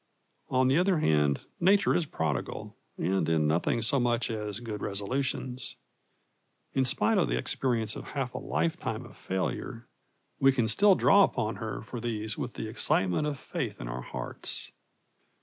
On 0.49 0.67
the 0.67 0.79
other 0.79 0.97
hand, 0.97 1.41
Nature 1.59 1.93
is 1.93 2.07
prodigal, 2.07 2.75
and 2.97 3.29
in 3.29 3.45
nothing 3.45 3.83
so 3.83 3.99
much 3.99 4.31
as 4.31 4.59
good 4.59 4.81
resolutions. 4.81 5.75
In 6.73 6.85
spite 6.85 7.19
of 7.19 7.27
the 7.27 7.37
experience 7.37 7.95
of 7.95 8.03
half 8.17 8.33
a 8.33 8.39
lifetime 8.39 9.05
of 9.05 9.15
failure, 9.15 9.85
we 10.39 10.51
can 10.53 10.67
still 10.67 10.95
draw 10.95 11.23
upon 11.23 11.57
her 11.57 11.83
for 11.83 11.99
these 11.99 12.35
with 12.35 12.55
the 12.55 12.67
excitement 12.67 13.27
of 13.27 13.37
faith 13.37 13.79
in 13.79 13.87
our 13.87 14.01
hearts. 14.01 14.71